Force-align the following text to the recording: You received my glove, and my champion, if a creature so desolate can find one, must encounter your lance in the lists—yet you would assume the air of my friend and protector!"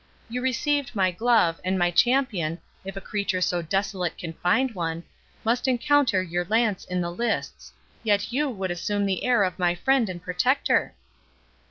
You 0.31 0.41
received 0.41 0.95
my 0.95 1.11
glove, 1.11 1.61
and 1.63 1.77
my 1.77 1.91
champion, 1.91 2.57
if 2.83 2.95
a 2.97 3.01
creature 3.01 3.39
so 3.39 3.61
desolate 3.61 4.17
can 4.17 4.33
find 4.33 4.73
one, 4.73 5.03
must 5.43 5.67
encounter 5.67 6.23
your 6.23 6.45
lance 6.45 6.85
in 6.85 7.01
the 7.01 7.11
lists—yet 7.11 8.33
you 8.33 8.49
would 8.49 8.71
assume 8.71 9.05
the 9.05 9.23
air 9.23 9.43
of 9.43 9.59
my 9.59 9.75
friend 9.75 10.09
and 10.09 10.19
protector!" 10.19 10.95